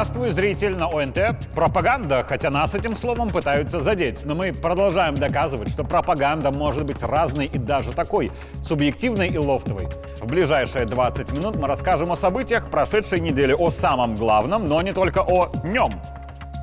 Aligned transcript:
Здравствуй, 0.00 0.30
зритель 0.30 0.78
на 0.78 0.86
ОНТ. 0.86 1.18
Пропаганда, 1.54 2.24
хотя 2.26 2.48
нас 2.48 2.72
этим 2.72 2.96
словом 2.96 3.28
пытаются 3.28 3.80
задеть. 3.80 4.24
Но 4.24 4.34
мы 4.34 4.50
продолжаем 4.50 5.14
доказывать, 5.14 5.68
что 5.68 5.84
пропаганда 5.84 6.50
может 6.50 6.86
быть 6.86 7.02
разной 7.02 7.44
и 7.44 7.58
даже 7.58 7.92
такой, 7.92 8.32
субъективной 8.62 9.28
и 9.28 9.36
лофтовой. 9.36 9.88
В 10.22 10.26
ближайшие 10.26 10.86
20 10.86 11.32
минут 11.32 11.56
мы 11.56 11.68
расскажем 11.68 12.10
о 12.12 12.16
событиях 12.16 12.70
прошедшей 12.70 13.20
недели, 13.20 13.52
о 13.52 13.68
самом 13.68 14.14
главном, 14.14 14.64
но 14.64 14.80
не 14.80 14.94
только 14.94 15.18
о 15.18 15.50
нем. 15.64 15.92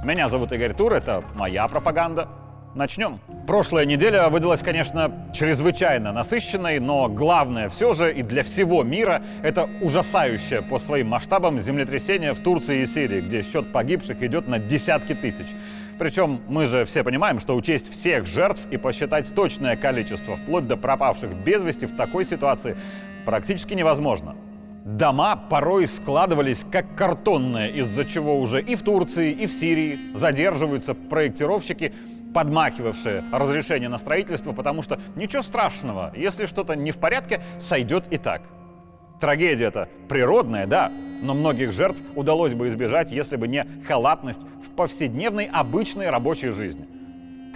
Меня 0.04 0.30
зовут 0.30 0.52
Игорь 0.52 0.73
Тур, 0.73 0.94
это 0.94 1.23
моя 1.35 1.67
пропаганда. 1.67 2.27
Начнем. 2.78 3.20
Прошлая 3.48 3.86
неделя 3.86 4.30
выдалась, 4.30 4.62
конечно, 4.62 5.31
чрезвычайно 5.34 6.13
насыщенной, 6.13 6.77
но 6.80 7.09
главное 7.09 7.70
все 7.70 7.94
же 7.94 8.13
и 8.13 8.22
для 8.22 8.44
всего 8.44 8.84
мира 8.84 9.23
это 9.41 9.67
ужасающее 9.81 10.62
по 10.62 10.77
своим 10.77 11.08
масштабам 11.08 11.59
землетрясение 11.59 12.34
в 12.34 12.40
Турции 12.40 12.84
и 12.84 12.86
Сирии, 12.86 13.22
где 13.22 13.41
счет 13.41 13.72
погибших 13.72 14.22
идет 14.22 14.48
на 14.48 14.59
десятки 14.59 15.16
тысяч. 15.16 15.48
Причем 15.98 16.41
мы 16.48 16.67
же 16.67 16.86
все 16.86 17.03
понимаем, 17.03 17.40
что 17.40 17.55
учесть 17.55 17.91
всех 17.91 18.27
жертв 18.27 18.62
и 18.70 18.78
посчитать 18.78 19.34
точное 19.34 19.75
количество, 19.75 20.38
вплоть 20.38 20.67
до 20.67 20.78
пропавших 20.78 21.34
без 21.34 21.64
вести 21.64 21.88
в 21.88 21.95
такой 21.95 22.25
ситуации 22.25 22.78
практически 23.25 23.73
невозможно. 23.73 24.36
Дома 24.86 25.36
порой 25.36 25.88
складывались 25.88 26.64
как 26.72 26.95
картонные, 26.95 27.72
из-за 27.72 28.05
чего 28.05 28.39
уже 28.39 28.62
и 28.62 28.75
в 28.75 28.84
Турции, 28.84 29.31
и 29.31 29.48
в 29.48 29.52
Сирии 29.52 29.98
задерживаются 30.14 30.94
проектировщики, 30.94 31.91
подмахивавшие 32.38 33.23
разрешение 33.32 33.90
на 33.90 33.98
строительство, 33.98 34.52
потому 34.54 34.84
что 34.84 35.00
ничего 35.16 35.41
страшного, 35.41 36.14
если 36.16 36.45
что-то 36.45 36.75
не 36.75 36.92
в 36.92 37.00
порядке, 37.00 37.42
сойдет 37.59 38.06
и 38.11 38.20
так. 38.20 38.44
Трагедия-то 39.20 39.89
природная, 40.08 40.67
да, 40.67 40.92
но 41.23 41.34
многих 41.34 41.72
жертв 41.72 42.00
удалось 42.14 42.53
бы 42.53 42.67
избежать, 42.67 43.11
если 43.11 43.38
бы 43.38 43.48
не 43.48 43.66
халатность 43.88 44.42
в 44.64 44.76
повседневной 44.76 45.45
обычной 45.45 46.11
рабочей 46.11 46.50
жизни. 46.50 46.88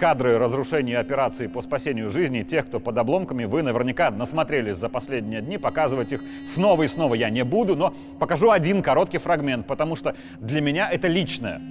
Кадры 0.00 0.36
разрушения 0.36 0.98
операции 0.98 1.46
по 1.46 1.62
спасению 1.62 2.10
жизни 2.10 2.42
тех, 2.42 2.66
кто 2.66 2.80
под 2.80 2.98
обломками, 2.98 3.44
вы 3.44 3.62
наверняка 3.62 4.10
насмотрелись 4.10 4.78
за 4.78 4.88
последние 4.88 5.42
дни. 5.42 5.58
Показывать 5.58 6.10
их 6.10 6.24
снова 6.52 6.82
и 6.82 6.88
снова 6.88 7.14
я 7.14 7.30
не 7.30 7.44
буду, 7.44 7.76
но 7.76 7.94
покажу 8.18 8.50
один 8.50 8.82
короткий 8.82 9.18
фрагмент, 9.18 9.68
потому 9.68 9.94
что 9.94 10.16
для 10.40 10.60
меня 10.60 10.90
это 10.90 11.06
личное. 11.06 11.62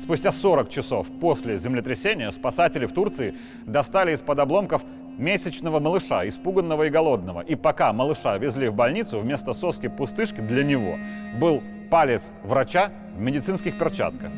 Спустя 0.00 0.30
40 0.30 0.70
часов 0.70 1.08
после 1.20 1.58
землетрясения 1.58 2.30
спасатели 2.30 2.86
в 2.86 2.92
Турции 2.92 3.34
достали 3.66 4.14
из-под 4.14 4.38
обломков 4.38 4.82
месячного 5.18 5.80
малыша, 5.80 6.26
испуганного 6.28 6.84
и 6.84 6.88
голодного. 6.88 7.40
И 7.40 7.56
пока 7.56 7.92
малыша 7.92 8.38
везли 8.38 8.68
в 8.68 8.74
больницу, 8.74 9.18
вместо 9.18 9.52
соски-пустышки 9.52 10.40
для 10.40 10.62
него 10.62 10.96
был 11.40 11.62
палец 11.90 12.30
врача 12.44 12.92
в 13.16 13.20
медицинских 13.20 13.76
перчатках. 13.76 14.30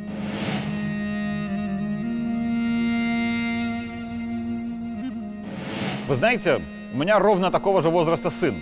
Вы 6.08 6.14
знаете, 6.14 6.62
у 6.92 6.97
меня 6.97 7.19
ровно 7.19 7.50
такого 7.50 7.83
же 7.83 7.91
возраста 7.91 8.31
сын. 8.31 8.56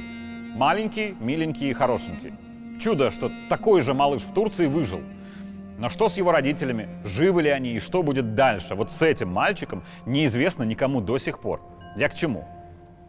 Маленький, 0.56 1.14
миленький 1.20 1.70
и 1.70 1.72
хорошенький. 1.72 2.32
Чудо, 2.80 3.12
что 3.12 3.30
такой 3.48 3.82
же 3.82 3.94
малыш 3.94 4.22
в 4.22 4.34
Турции 4.34 4.66
выжил– 4.66 5.00
но 5.78 5.88
что 5.88 6.08
с 6.08 6.16
его 6.16 6.32
родителями? 6.32 6.88
Живы 7.04 7.42
ли 7.42 7.50
они 7.50 7.70
и 7.70 7.80
что 7.80 8.02
будет 8.02 8.34
дальше? 8.34 8.74
Вот 8.74 8.90
с 8.90 9.00
этим 9.00 9.28
мальчиком 9.28 9.84
неизвестно 10.06 10.64
никому 10.64 11.00
до 11.00 11.18
сих 11.18 11.38
пор. 11.38 11.62
Я 11.96 12.08
к 12.08 12.14
чему? 12.14 12.44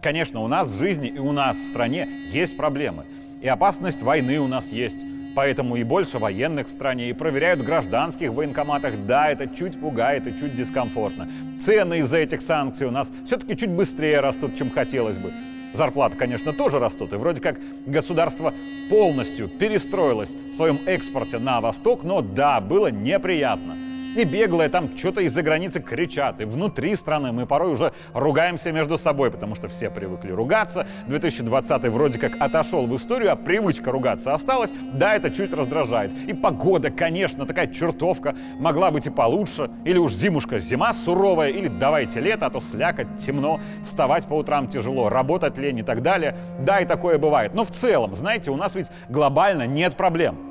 Конечно, 0.04 0.42
у 0.42 0.48
нас 0.48 0.68
в 0.68 0.78
жизни 0.78 1.08
и 1.08 1.18
у 1.18 1.32
нас 1.32 1.58
в 1.58 1.68
стране 1.68 2.08
есть 2.32 2.56
проблемы. 2.56 3.06
И 3.42 3.48
опасность 3.48 4.04
войны 4.04 4.40
у 4.40 4.48
нас 4.48 4.68
есть. 4.70 4.98
Поэтому 5.36 5.78
и 5.78 5.84
больше 5.84 6.20
военных 6.20 6.68
в 6.68 6.72
стране, 6.72 7.10
и 7.10 7.14
проверяют 7.14 7.60
в 7.60 7.66
гражданских 7.66 8.32
военкоматах. 8.32 8.94
Да, 9.08 9.30
это 9.30 9.48
чуть 9.48 9.80
пугает 9.80 10.28
и 10.28 10.38
чуть 10.40 10.56
дискомфортно. 10.56 11.28
Цены 11.64 12.00
из-за 12.00 12.18
этих 12.18 12.42
санкций 12.42 12.88
у 12.88 12.92
нас 12.92 13.12
все-таки 13.26 13.58
чуть 13.58 13.72
быстрее 13.72 14.20
растут, 14.20 14.56
чем 14.56 14.70
хотелось 14.70 15.18
бы. 15.18 15.32
Зарплаты, 15.74 16.18
конечно, 16.18 16.54
тоже 16.54 16.80
растут, 16.80 17.14
и 17.14 17.16
вроде 17.16 17.42
как 17.42 17.60
государство 17.86 18.54
полностью 18.90 19.48
перестроилось 19.48 20.30
в 20.30 20.56
своем 20.56 20.80
экспорте 20.86 21.38
на 21.38 21.62
восток, 21.62 22.04
но 22.04 22.22
да, 22.22 22.60
было 22.60 22.88
неприятно. 22.88 23.76
И 24.16 24.24
беглые 24.24 24.70
там 24.70 24.98
что-то 24.98 25.22
из-за 25.22 25.44
границы 25.44 25.80
кричат. 25.82 26.42
И 26.42 26.46
внутри 26.46 26.96
страны 26.96 27.32
мы 27.32 27.46
порой 27.46 27.74
уже 27.74 27.94
ругаемся 28.14 28.72
между 28.72 28.98
собой, 28.98 29.30
потому 29.30 29.54
что 29.56 29.68
все 29.68 29.92
привыкли 29.92 30.32
ругаться. 30.32 30.88
2020 31.08 31.84
вроде 31.90 32.18
как 32.18 32.34
отошел 32.40 32.88
в 32.88 32.96
историю, 32.96 33.32
а 33.32 33.36
привычка 33.36 33.92
ругаться 33.92 34.34
осталась. 34.34 34.72
Да, 34.94 35.16
это 35.16 35.30
чуть 35.30 35.54
раздражает. 35.54 36.12
И 36.28 36.34
погода, 36.34 36.90
конечно, 36.90 37.46
такая 37.46 37.68
чертовка. 37.68 38.36
Могла 38.58 38.90
быть 38.90 39.06
и 39.06 39.12
получше. 39.12 39.70
Или 39.86 40.00
уж 40.00 40.14
зимушка, 40.14 40.60
зима 40.60 40.94
суровая. 40.94 41.50
Или 41.50 41.68
давайте 41.68 42.20
лето, 42.20 42.48
а 42.48 42.50
то 42.50 42.62
слякоть, 42.62 43.18
темно. 43.24 43.60
Вставать 43.84 44.26
по 44.26 44.34
утрам 44.34 44.68
тяжело, 44.68 45.10
работать 45.10 45.58
лень 45.58 45.80
и 45.80 45.84
так 45.84 46.02
далее. 46.02 46.36
Да, 46.62 46.80
и 46.80 46.86
такое 46.86 47.20
бывает. 47.20 47.54
Но 47.54 47.64
в 47.64 47.72
целом, 47.72 48.16
знаете, 48.16 48.50
у 48.50 48.56
нас 48.56 48.74
ведь 48.74 48.88
глобально 49.08 49.68
нет 49.68 49.96
проблем. 49.96 50.49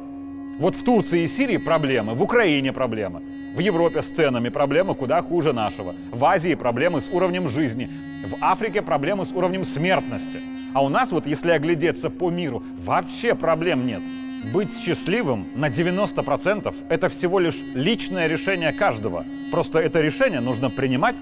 Вот 0.59 0.75
в 0.75 0.83
Турции 0.83 1.23
и 1.23 1.29
Сирии 1.29 1.57
проблемы, 1.57 2.15
в 2.15 2.23
Украине 2.23 2.73
проблемы, 2.73 3.23
в 3.55 3.61
Европе 3.61 4.03
с 4.03 4.07
ценами 4.07 4.49
проблемы 4.49 4.97
куда 4.97 5.23
хуже 5.23 5.53
нашего, 5.53 5.95
в 6.11 6.25
Азии 6.25 6.55
проблемы 6.57 7.01
с 7.01 7.09
уровнем 7.09 7.49
жизни, 7.49 7.89
в 8.27 8.37
Африке 8.41 8.83
проблемы 8.83 9.25
с 9.25 9.31
уровнем 9.31 9.63
смертности. 9.63 10.41
А 10.75 10.83
у 10.83 10.89
нас 10.89 11.13
вот, 11.13 11.29
если 11.29 11.53
оглядеться 11.53 12.11
по 12.11 12.29
миру, 12.29 12.65
вообще 12.85 13.37
проблем 13.37 13.87
нет. 13.87 14.03
Быть 14.53 14.77
счастливым 14.77 15.47
на 15.55 15.69
90% 15.69 16.75
это 16.89 17.09
всего 17.09 17.39
лишь 17.39 17.61
личное 17.75 18.27
решение 18.27 18.73
каждого. 18.73 19.25
Просто 19.53 19.79
это 19.79 20.01
решение 20.01 20.41
нужно 20.41 20.71
принимать 20.71 21.17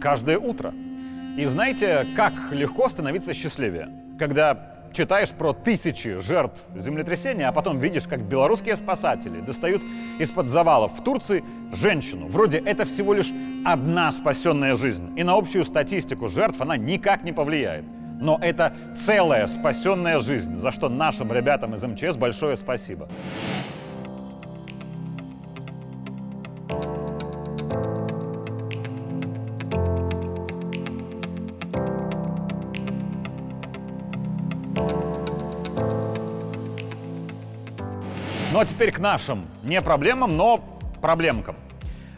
каждое 0.00 0.38
утро. 0.38 0.74
И 1.36 1.44
знаете, 1.44 2.04
как 2.16 2.32
легко 2.50 2.88
становиться 2.88 3.32
счастливее? 3.32 3.90
Когда 4.18 4.71
читаешь 4.92 5.30
про 5.30 5.52
тысячи 5.52 6.18
жертв 6.18 6.60
землетрясения, 6.74 7.48
а 7.48 7.52
потом 7.52 7.78
видишь, 7.78 8.04
как 8.04 8.22
белорусские 8.22 8.76
спасатели 8.76 9.40
достают 9.40 9.82
из-под 10.18 10.48
завалов 10.48 10.98
в 10.98 11.02
Турции 11.02 11.44
женщину. 11.72 12.28
Вроде 12.28 12.58
это 12.58 12.84
всего 12.84 13.14
лишь 13.14 13.30
одна 13.64 14.10
спасенная 14.12 14.76
жизнь. 14.76 15.18
И 15.18 15.24
на 15.24 15.34
общую 15.34 15.64
статистику 15.64 16.28
жертв 16.28 16.60
она 16.60 16.76
никак 16.76 17.24
не 17.24 17.32
повлияет. 17.32 17.84
Но 18.20 18.38
это 18.40 18.76
целая 19.04 19.48
спасенная 19.48 20.20
жизнь, 20.20 20.56
за 20.56 20.70
что 20.70 20.88
нашим 20.88 21.32
ребятам 21.32 21.74
из 21.74 21.82
МЧС 21.82 22.16
большое 22.16 22.56
спасибо. 22.56 23.08
Ну 38.52 38.60
а 38.60 38.66
теперь 38.66 38.92
к 38.92 38.98
нашим 38.98 39.46
не 39.64 39.80
проблемам, 39.80 40.36
но 40.36 40.60
проблемкам. 41.00 41.56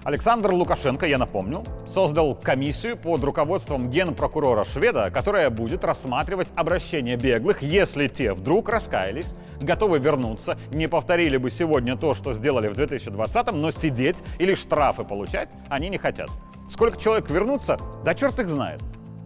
Александр 0.02 0.50
Лукашенко, 0.50 1.06
я 1.06 1.16
напомню, 1.16 1.62
создал 1.86 2.34
комиссию 2.34 2.96
под 2.96 3.22
руководством 3.22 3.88
генпрокурора 3.88 4.64
шведа, 4.64 5.12
которая 5.12 5.48
будет 5.48 5.84
рассматривать 5.84 6.48
обращения 6.56 7.16
беглых, 7.16 7.62
если 7.62 8.08
те 8.08 8.34
вдруг 8.34 8.68
раскаялись, 8.68 9.32
готовы 9.60 10.00
вернуться, 10.00 10.58
не 10.72 10.88
повторили 10.88 11.36
бы 11.36 11.52
сегодня 11.52 11.96
то, 11.96 12.16
что 12.16 12.34
сделали 12.34 12.66
в 12.66 12.74
2020, 12.74 13.52
но 13.52 13.70
сидеть 13.70 14.24
или 14.40 14.56
штрафы 14.56 15.04
получать 15.04 15.50
они 15.68 15.88
не 15.88 15.98
хотят. 15.98 16.30
Сколько 16.68 17.00
человек 17.00 17.30
вернутся, 17.30 17.78
да 18.04 18.12
черт 18.12 18.40
их 18.40 18.48
знает. 18.48 18.80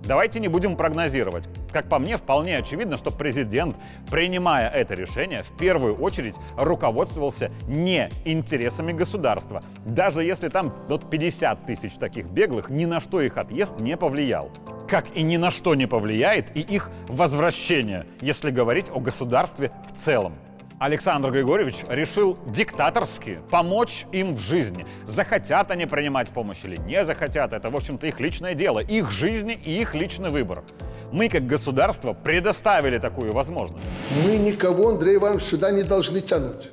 Давайте 0.04 0.40
не 0.40 0.48
будем 0.48 0.76
прогнозировать. 0.76 1.48
Как 1.72 1.88
по 1.88 1.98
мне, 1.98 2.16
вполне 2.16 2.56
очевидно, 2.56 2.96
что 2.96 3.10
президент, 3.10 3.76
принимая 4.10 4.68
это 4.68 4.94
решение, 4.94 5.42
в 5.42 5.56
первую 5.56 5.96
очередь 5.96 6.34
руководствовался 6.56 7.50
не 7.66 8.08
интересами 8.24 8.92
государства. 8.92 9.62
Даже 9.84 10.22
если 10.22 10.48
там 10.48 10.72
вот 10.88 11.10
50 11.10 11.66
тысяч 11.66 11.94
таких 11.94 12.26
беглых, 12.26 12.70
ни 12.70 12.86
на 12.86 13.00
что 13.00 13.20
их 13.20 13.36
отъезд 13.36 13.78
не 13.80 13.96
повлиял. 13.96 14.50
Как 14.88 15.14
и 15.14 15.22
ни 15.22 15.36
на 15.36 15.50
что 15.50 15.74
не 15.74 15.86
повлияет 15.86 16.56
и 16.56 16.60
их 16.60 16.90
возвращение, 17.08 18.06
если 18.20 18.50
говорить 18.50 18.90
о 18.90 19.00
государстве 19.00 19.70
в 19.86 20.04
целом. 20.04 20.34
Александр 20.78 21.32
Григорьевич 21.32 21.78
решил 21.88 22.38
диктаторски 22.46 23.40
помочь 23.50 24.06
им 24.12 24.36
в 24.36 24.40
жизни. 24.40 24.86
Захотят 25.08 25.72
они 25.72 25.86
принимать 25.86 26.28
помощь 26.28 26.58
или 26.62 26.76
не 26.76 27.04
захотят, 27.04 27.52
это, 27.52 27.68
в 27.68 27.76
общем-то, 27.76 28.06
их 28.06 28.20
личное 28.20 28.54
дело, 28.54 28.78
их 28.78 29.10
жизни 29.10 29.60
и 29.64 29.80
их 29.80 29.96
личный 29.96 30.30
выбор. 30.30 30.62
Мы, 31.10 31.28
как 31.28 31.46
государство, 31.46 32.12
предоставили 32.12 32.98
такую 32.98 33.32
возможность. 33.32 34.20
Мы 34.24 34.36
никого, 34.36 34.90
Андрей 34.90 35.16
Иванович, 35.16 35.42
сюда 35.42 35.72
не 35.72 35.82
должны 35.82 36.20
тянуть. 36.20 36.70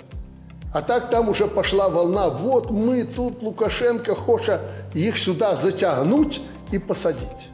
А 0.71 0.81
так 0.81 1.09
там 1.09 1.29
уже 1.29 1.47
пошла 1.47 1.89
волна. 1.89 2.29
Вот 2.29 2.69
мы 2.69 3.05
тут, 3.05 3.41
Лукашенко, 3.41 4.13
хочет 4.13 4.59
их 4.93 5.17
сюда 5.17 5.55
затягнуть 5.55 6.41
и 6.71 6.77
посадить. 6.77 7.49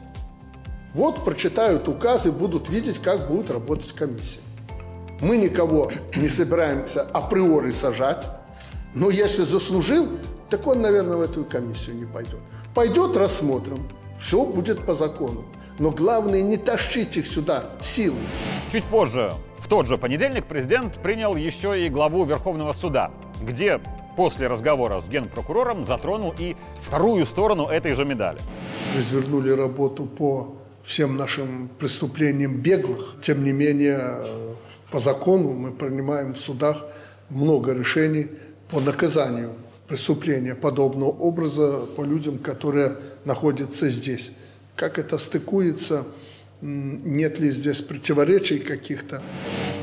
Вот 0.92 1.24
прочитают 1.24 1.88
указы, 1.88 2.30
будут 2.30 2.68
видеть, 2.68 2.98
как 2.98 3.28
будет 3.28 3.50
работать 3.50 3.92
комиссия. 3.92 4.40
Мы 5.22 5.36
никого 5.36 5.92
не 6.16 6.28
собираемся 6.28 7.02
априори 7.02 7.70
сажать. 7.70 8.28
Но 8.94 9.08
если 9.08 9.44
заслужил, 9.44 10.08
так 10.50 10.66
он, 10.66 10.82
наверное, 10.82 11.16
в 11.16 11.20
эту 11.20 11.44
комиссию 11.44 11.96
не 11.96 12.04
пойдет. 12.04 12.40
Пойдет, 12.74 13.16
рассмотрим. 13.16 13.88
Все 14.18 14.44
будет 14.44 14.84
по 14.84 14.94
закону. 14.94 15.44
Но 15.78 15.90
главное, 15.92 16.42
не 16.42 16.56
тащить 16.56 17.16
их 17.16 17.26
сюда 17.26 17.64
силой. 17.80 18.18
Чуть 18.72 18.84
позже, 18.84 19.32
в 19.58 19.68
тот 19.68 19.86
же 19.86 19.96
понедельник, 19.96 20.44
президент 20.44 20.94
принял 20.94 21.36
еще 21.36 21.86
и 21.86 21.88
главу 21.88 22.24
Верховного 22.24 22.72
суда, 22.72 23.12
где 23.42 23.80
после 24.16 24.48
разговора 24.48 25.00
с 25.00 25.08
генпрокурором 25.08 25.84
затронул 25.84 26.34
и 26.36 26.56
вторую 26.80 27.26
сторону 27.26 27.66
этой 27.68 27.94
же 27.94 28.04
медали. 28.04 28.38
Развернули 28.96 29.50
работу 29.50 30.04
по 30.04 30.56
всем 30.84 31.16
нашим 31.16 31.70
преступлениям 31.78 32.56
беглых. 32.56 33.16
Тем 33.20 33.44
не 33.44 33.52
менее, 33.52 34.00
по 34.92 35.00
закону 35.00 35.52
мы 35.52 35.72
принимаем 35.72 36.34
в 36.34 36.38
судах 36.38 36.84
много 37.30 37.72
решений 37.72 38.28
по 38.70 38.80
наказанию 38.80 39.50
преступления 39.88 40.54
подобного 40.54 41.10
образа 41.10 41.80
по 41.96 42.02
людям, 42.02 42.38
которые 42.38 42.96
находятся 43.24 43.90
здесь. 43.90 44.32
Как 44.76 44.98
это 44.98 45.18
стыкуется– 45.18 46.04
нет 46.62 47.40
ли 47.40 47.50
здесь 47.50 47.80
противоречий 47.80 48.60
каких-то. 48.60 49.20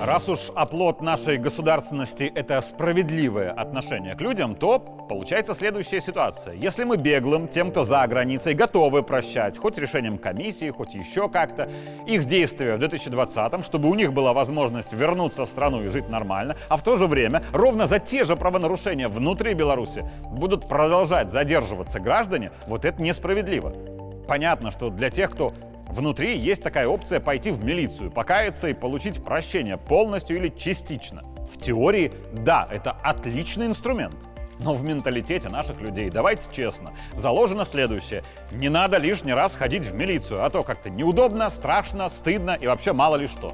Раз 0.01 0.29
уж 0.29 0.39
оплот 0.55 1.01
нашей 1.01 1.37
государственности– 1.37 2.31
это 2.35 2.61
справедливое 2.61 3.51
отношение 3.51 4.15
к 4.15 4.21
людям, 4.21 4.55
то 4.55 4.79
получается 4.79 5.53
следующая 5.55 5.99
ситуация. 5.99 6.53
Если 6.53 6.85
мы 6.85 6.95
беглым, 6.95 7.49
тем, 7.49 7.71
кто 7.71 7.83
за 7.83 8.07
границей, 8.07 8.53
готовы 8.53 9.03
прощать, 9.03 9.57
хоть 9.57 9.77
решением 9.77 10.17
комиссии, 10.17 10.69
хоть 10.69 10.93
еще 10.93 11.27
как-то, 11.27 11.69
их 12.07 12.23
действия 12.25 12.77
в 12.77 12.81
2020-м, 12.81 13.63
чтобы 13.63 13.89
у 13.89 13.95
них 13.95 14.13
была 14.13 14.31
возможность 14.31 14.93
вернуться 14.93 15.45
в 15.45 15.49
страну 15.49 15.83
и 15.83 15.89
жить 15.89 16.07
нормально, 16.07 16.55
а 16.69 16.77
в 16.77 16.83
то 16.83 16.95
же 16.95 17.07
время 17.07 17.43
ровно 17.51 17.87
за 17.87 17.99
те 17.99 18.23
же 18.23 18.37
правонарушения 18.37 19.09
внутри 19.09 19.53
Беларуси 19.53 20.09
будут 20.31 20.69
продолжать 20.69 21.33
задерживаться 21.33 21.99
граждане, 21.99 22.51
вот 22.67 22.85
это 22.85 23.01
несправедливо. 23.01 23.73
Понятно, 24.27 24.71
что 24.71 24.89
для 24.89 25.09
тех, 25.09 25.31
кто 25.31 25.53
Внутри 25.89 26.37
есть 26.37 26.61
такая 26.61 26.87
опция 26.87 27.19
пойти 27.19 27.49
в 27.49 27.65
милицию, 27.65 28.11
покаяться 28.11 28.67
и 28.67 28.73
получить 28.73 29.23
прощение 29.23 29.77
полностью 29.77 30.37
или 30.37 30.49
частично. 30.49 31.23
В 31.51 31.59
теории, 31.59 32.11
да, 32.31 32.67
это 32.71 32.91
отличный 32.91 33.65
инструмент. 33.65 34.15
Но 34.59 34.75
в 34.75 34.83
менталитете 34.83 35.49
наших 35.49 35.81
людей, 35.81 36.11
давайте 36.11 36.43
честно, 36.51 36.93
заложено 37.15 37.65
следующее. 37.65 38.23
Не 38.51 38.69
надо 38.69 38.97
лишний 38.97 39.33
раз 39.33 39.55
ходить 39.55 39.85
в 39.85 39.95
милицию, 39.95 40.45
а 40.45 40.49
то 40.51 40.63
как-то 40.63 40.91
неудобно, 40.91 41.49
страшно, 41.49 42.09
стыдно 42.09 42.57
и 42.59 42.67
вообще 42.67 42.93
мало 42.93 43.15
ли 43.15 43.27
что. 43.27 43.53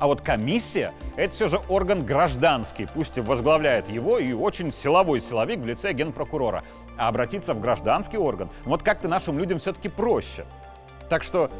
А 0.00 0.06
вот 0.06 0.20
комиссия– 0.20 0.92
это 1.16 1.34
все 1.34 1.48
же 1.48 1.60
орган 1.68 2.04
гражданский, 2.04 2.86
пусть 2.92 3.18
и 3.18 3.20
возглавляет 3.20 3.88
его 3.88 4.18
и 4.18 4.32
очень 4.32 4.72
силовой 4.72 5.20
силовик 5.20 5.60
в 5.60 5.66
лице 5.66 5.92
генпрокурора. 5.92 6.64
А 6.96 7.08
обратиться 7.08 7.54
в 7.54 7.60
гражданский 7.60 8.16
орган, 8.16 8.50
вот 8.64 8.82
как-то 8.82 9.06
нашим 9.06 9.38
людям 9.38 9.58
все-таки 9.58 9.88
проще. 9.88 10.44
Так 11.08 11.24
что, 11.24 11.50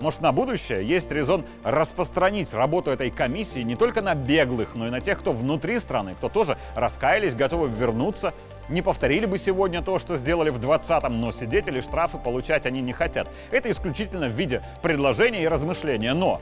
может, 0.00 0.20
на 0.20 0.32
будущее 0.32 0.86
есть 0.86 1.10
резон 1.10 1.44
распространить 1.64 2.52
работу 2.52 2.90
этой 2.90 3.10
комиссии 3.10 3.60
не 3.60 3.74
только 3.74 4.00
на 4.00 4.14
беглых, 4.14 4.74
но 4.74 4.86
и 4.86 4.90
на 4.90 5.00
тех, 5.00 5.18
кто 5.18 5.32
внутри 5.32 5.78
страны, 5.80 6.14
кто 6.14 6.28
тоже 6.28 6.56
раскаялись, 6.74 7.34
готовы 7.34 7.68
вернуться, 7.68 8.34
не 8.68 8.82
повторили 8.82 9.26
бы 9.26 9.38
сегодня 9.38 9.82
то, 9.82 9.98
что 9.98 10.16
сделали 10.16 10.50
в 10.50 10.60
20-м, 10.60 11.20
но 11.20 11.32
сидеть 11.32 11.66
или 11.68 11.80
штрафы 11.80 12.18
получать 12.18 12.66
они 12.66 12.80
не 12.80 12.92
хотят. 12.92 13.28
Это 13.50 13.70
исключительно 13.70 14.28
в 14.28 14.32
виде 14.32 14.62
предложения 14.82 15.42
и 15.42 15.48
размышления. 15.48 16.14
Но 16.14 16.40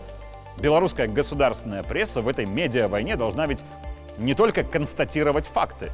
белорусская 0.59 1.07
государственная 1.07 1.83
пресса 1.83 2.21
в 2.21 2.29
этой 2.29 2.47
медиа-войне 2.47 3.17
должна 3.17 3.47
ведь 3.47 3.61
не 4.19 4.35
только 4.35 4.65
констатировать 4.65 5.47
факты. 5.47 5.93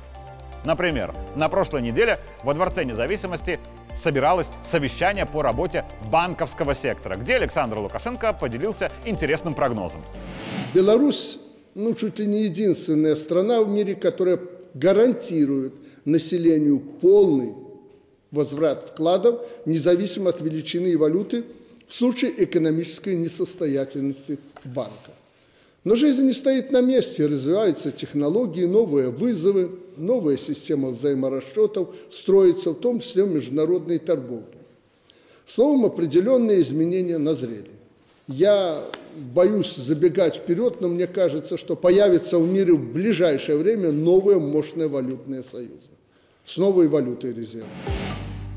Например, 0.64 1.12
на 1.34 1.48
прошлой 1.48 1.82
неделе 1.82 2.18
во 2.44 2.54
Дворце 2.54 2.84
независимости 2.84 3.58
собиралось 4.02 4.46
совещание 4.70 5.26
по 5.26 5.42
работе 5.42 5.84
банковского 6.10 6.74
сектора, 6.74 7.16
где 7.16 7.34
Александр 7.34 7.78
Лукашенко 7.78 8.32
поделился 8.32 8.90
интересным 9.04 9.54
прогнозом. 9.54 10.02
Беларусь, 10.74 11.38
ну, 11.74 11.94
чуть 11.94 12.18
ли 12.18 12.26
не 12.26 12.44
единственная 12.44 13.16
страна 13.16 13.62
в 13.62 13.68
мире, 13.68 13.94
которая 13.94 14.38
гарантирует 14.74 15.74
населению 16.04 16.80
полный 16.80 17.54
возврат 18.30 18.88
вкладов, 18.88 19.44
независимо 19.66 20.30
от 20.30 20.40
величины 20.40 20.88
и 20.88 20.96
валюты, 20.96 21.44
в 21.86 21.94
случае 21.94 22.32
экономической 22.42 23.14
несостоятельности 23.14 24.38
банка. 24.64 25.12
Но 25.84 25.96
жизнь 25.96 26.24
не 26.24 26.32
стоит 26.32 26.70
на 26.70 26.80
месте, 26.80 27.26
развиваются 27.26 27.90
технологии, 27.90 28.64
новые 28.64 29.10
вызовы, 29.10 29.70
новая 29.96 30.36
система 30.36 30.90
взаиморасчетов 30.90 31.94
строится, 32.10 32.70
в 32.70 32.76
том 32.76 33.00
числе 33.00 33.24
в 33.24 33.30
международной 33.30 33.98
торговле. 33.98 34.58
Словом, 35.46 35.84
определенные 35.84 36.60
изменения 36.60 37.18
назрели. 37.18 37.70
Я 38.28 38.80
боюсь 39.34 39.74
забегать 39.76 40.36
вперед, 40.36 40.80
но 40.80 40.88
мне 40.88 41.06
кажется, 41.06 41.58
что 41.58 41.76
появится 41.76 42.38
в 42.38 42.48
мире 42.48 42.72
в 42.72 42.92
ближайшее 42.92 43.58
время 43.58 43.90
новые 43.90 44.38
мощные 44.38 44.88
валютные 44.88 45.42
союзы 45.42 45.80
с 46.44 46.56
новой 46.56 46.88
валютой 46.88 47.32
резерва 47.32 47.68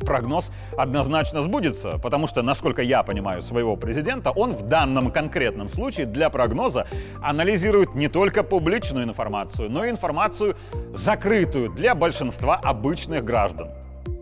прогноз 0.05 0.51
однозначно 0.77 1.41
сбудется, 1.41 1.97
потому 1.97 2.27
что, 2.27 2.41
насколько 2.41 2.81
я 2.81 3.03
понимаю 3.03 3.41
своего 3.41 3.75
президента, 3.75 4.31
он 4.31 4.53
в 4.53 4.67
данном 4.67 5.11
конкретном 5.11 5.69
случае 5.69 6.05
для 6.05 6.29
прогноза 6.29 6.87
анализирует 7.21 7.95
не 7.95 8.07
только 8.07 8.43
публичную 8.43 9.05
информацию, 9.05 9.69
но 9.69 9.85
и 9.85 9.89
информацию 9.89 10.55
закрытую 10.93 11.69
для 11.71 11.95
большинства 11.95 12.55
обычных 12.55 13.25
граждан. 13.25 13.69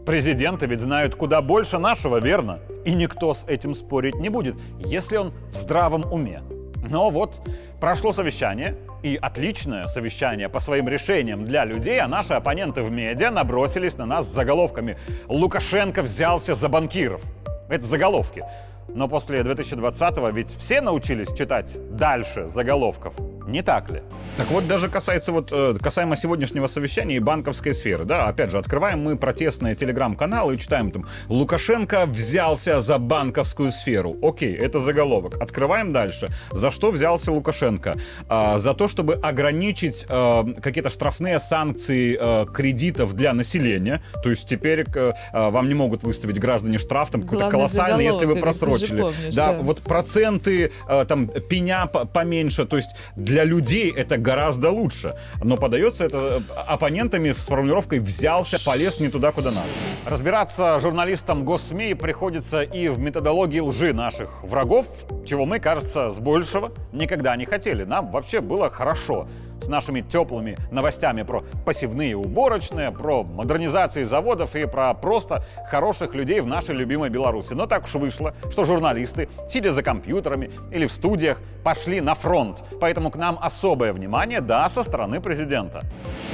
Президенты 0.06 0.66
ведь 0.66 0.82
знают 0.82 1.16
куда 1.16 1.42
больше 1.42 1.78
нашего, 1.80 2.20
верно? 2.20 2.60
И 2.84 2.94
никто 2.94 3.34
с 3.34 3.46
этим 3.48 3.74
спорить 3.74 4.16
не 4.16 4.30
будет, 4.30 4.56
если 4.80 5.18
он 5.18 5.34
в 5.52 5.56
здравом 5.56 6.04
уме. 6.12 6.42
Но 6.90 7.10
вот 7.10 7.40
прошло 7.80 8.12
совещание, 8.12 8.76
и 9.04 9.18
отличное 9.22 9.86
совещание 9.86 10.50
по 10.50 10.60
своим 10.60 10.88
решениям 10.88 11.46
для 11.46 11.66
людей, 11.66 12.00
а 12.00 12.08
наши 12.08 12.34
оппоненты 12.34 12.84
в 12.84 12.92
медиа 12.92 13.32
набросились 13.32 13.98
на 13.98 14.06
нас 14.06 14.28
с 14.28 14.34
заголовками 14.34 14.98
«Лукашенко 15.28 16.02
взялся 16.02 16.56
за 16.56 16.70
банкиров». 16.70 17.22
Это 17.70 17.86
заголовки. 17.86 18.44
Но 18.90 19.08
после 19.08 19.40
2020-го 19.40 20.30
ведь 20.30 20.56
все 20.58 20.82
научились 20.82 21.34
читать 21.36 21.76
дальше 21.96 22.48
заголовков. 22.48 23.16
Не 23.48 23.62
так 23.62 23.92
ли? 23.92 24.02
Так 24.38 24.48
вот, 24.48 24.68
даже 24.68 24.90
касается 24.90 25.32
вот, 25.32 25.50
э, 25.52 25.76
касаемо 25.82 26.16
сегодняшнего 26.16 26.68
совещания 26.68 27.18
и 27.18 27.20
банковской 27.20 27.74
сферы, 27.74 28.06
да, 28.06 28.28
опять 28.28 28.52
же, 28.52 28.58
открываем 28.58 29.02
мы 29.04 29.18
протестные 29.18 29.76
телеграм-каналы 29.76 30.56
и 30.56 30.60
читаем 30.60 30.92
там 30.92 31.06
«Лукашенко 31.28 32.06
взялся 32.06 32.80
за 32.80 32.98
банковскую 32.98 33.72
сферу». 33.72 34.16
Окей, 34.22 34.56
это 34.56 34.80
заголовок. 34.80 35.42
Открываем 35.42 35.92
дальше. 35.92 36.30
За 36.52 36.72
что 36.72 36.92
взялся 36.92 37.32
Лукашенко? 37.32 37.96
А, 38.30 38.58
за 38.58 38.74
то, 38.74 38.88
чтобы 38.88 39.16
ограничить 39.16 40.06
а, 40.08 40.46
какие-то 40.62 40.90
штрафные 40.90 41.40
санкции 41.40 42.18
а, 42.20 42.46
кредитов 42.46 43.14
для 43.14 43.34
населения. 43.34 44.04
То 44.24 44.30
есть 44.30 44.48
теперь 44.48 44.86
а, 44.96 45.50
вам 45.50 45.68
не 45.68 45.74
могут 45.74 46.04
выставить 46.04 46.40
граждане 46.40 46.78
штраф 46.78 47.10
там 47.10 47.24
какой-то 47.24 47.50
колоссальный, 47.50 48.06
если 48.06 48.26
вы 48.26 48.38
просрочили. 48.38 49.02
Помнишь, 49.02 49.36
да, 49.36 49.54
да, 49.54 49.60
вот 49.60 49.82
проценты, 49.82 50.72
а, 50.88 51.06
там, 51.06 51.28
пеня 51.28 51.88
поменьше. 51.88 52.66
То 52.66 52.78
есть 52.78 52.92
для 53.16 53.33
людей 53.42 53.92
это 53.92 54.18
гораздо 54.18 54.70
лучше. 54.70 55.16
Но 55.44 55.58
подается 55.58 56.06
это 56.06 56.44
оппонентами 56.56 57.32
с 57.32 57.48
формулировкой 57.48 58.00
«взялся, 58.00 58.64
полез 58.66 59.00
не 59.00 59.10
туда, 59.10 59.32
куда 59.32 59.50
надо». 59.50 59.68
Разбираться 60.06 60.80
журналистам 60.80 61.44
госсми 61.44 61.94
приходится 61.94 62.62
и 62.62 62.90
в 62.90 63.00
методологии 63.00 63.60
лжи 63.60 63.94
наших 63.94 64.44
врагов, 64.44 64.88
чего 65.26 65.46
мы, 65.46 65.60
кажется, 65.60 66.12
с 66.12 66.20
большего 66.20 66.72
никогда 66.92 67.36
не 67.36 67.46
хотели. 67.46 67.84
Нам 67.84 68.12
вообще 68.12 68.42
было 68.42 68.70
хорошо 68.70 69.28
с 69.64 69.68
нашими 69.68 70.02
теплыми 70.02 70.58
новостями 70.72 71.24
про 71.24 71.44
пассивные 71.66 72.16
уборочные, 72.16 72.92
про 72.92 73.24
модернизации 73.24 74.04
заводов 74.04 74.56
и 74.56 74.66
про 74.66 74.94
просто 74.94 75.44
хороших 75.70 76.14
людей 76.14 76.42
в 76.42 76.48
нашей 76.48 76.76
любимой 76.76 77.10
Беларуси. 77.10 77.54
Но 77.54 77.66
так 77.66 77.86
уж 77.86 77.94
вышло, 77.96 78.34
что 78.52 78.66
журналисты, 78.66 79.30
сидя 79.50 79.72
за 79.72 79.84
компьютерами 79.84 80.52
или 80.72 80.88
в 80.88 80.92
студиях, 80.92 81.42
пошли 81.64 82.02
на 82.02 82.14
фронт. 82.14 82.58
Поэтому 82.80 83.10
к 83.10 83.16
нам 83.16 83.40
особое 83.42 83.94
внимание, 83.94 84.42
да, 84.42 84.68
со 84.70 84.84
стороны 84.84 85.22
президента. 85.22 85.82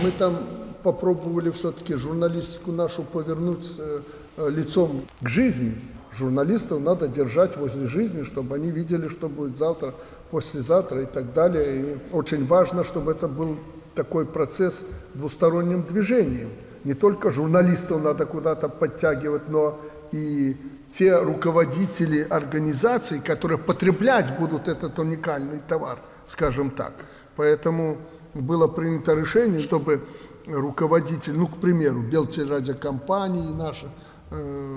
Мы 0.04 0.12
там 0.12 0.38
попробовали 0.84 1.52
все-таки 1.52 1.96
журналистику 1.96 2.72
нашу 2.72 3.04
повернуть 3.04 3.68
э, 3.78 4.00
э, 4.38 4.50
лицом 4.50 5.02
к 5.22 5.28
жизни. 5.28 5.76
Журналистов 6.12 6.82
надо 6.82 7.08
держать 7.08 7.56
возле 7.58 7.88
жизни, 7.88 8.24
чтобы 8.24 8.56
они 8.56 8.72
видели, 8.72 9.08
что 9.08 9.30
будет 9.30 9.56
завтра, 9.56 9.94
послезавтра 10.32 11.02
и 11.02 11.06
так 11.06 11.34
далее. 11.34 11.82
И 11.82 11.98
очень 12.12 12.46
важно, 12.48 12.84
чтобы 12.84 13.12
это 13.12 13.28
был 13.28 13.58
такой 13.94 14.26
процесс 14.26 14.86
двусторонним 15.14 15.84
движением. 15.84 16.52
Не 16.84 16.94
только 16.94 17.30
журналистов 17.32 18.02
надо 18.02 18.26
куда-то 18.26 18.70
подтягивать, 18.70 19.50
но 19.50 19.80
и 20.12 20.56
те 20.90 21.18
руководители 21.18 22.22
организаций, 22.22 23.20
которые 23.20 23.58
потреблять 23.58 24.38
будут 24.38 24.68
этот 24.68 24.98
уникальный 24.98 25.60
товар, 25.60 26.00
скажем 26.26 26.72
так. 26.72 26.94
Поэтому 27.36 27.98
было 28.34 28.68
принято 28.68 29.14
решение, 29.14 29.62
чтобы 29.62 30.02
руководитель, 30.48 31.34
ну, 31.36 31.48
к 31.48 31.58
примеру, 31.58 32.02
Белтелерадиокомпании 32.02 33.54
наши, 33.54 33.92